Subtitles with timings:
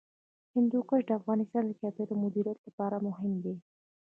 [0.53, 3.55] هندوکش د افغانستان د چاپیریال د مدیریت لپاره مهم دي.